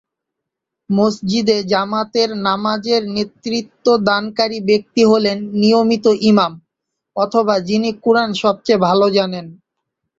[0.89, 6.51] মসজিদে জামাতের নামাজের নেতৃত্বদানকারী ব্যক্তি হলেন নিয়মিত ইমাম,
[7.15, 9.45] অথবা যিনি কুরআন সবচেয়ে ভালো জানেন।